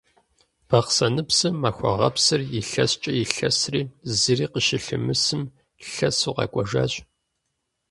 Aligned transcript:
Бахъсэныпсым 0.67 1.55
Махуэгъэпсыр 1.61 2.41
илъэскӏэ 2.59 3.11
илъэсри, 3.23 3.81
зыри 4.17 4.47
къыщылъымысым, 4.51 5.41
лъэсу 5.91 6.35
къэкӏуэжащ. 6.37 6.93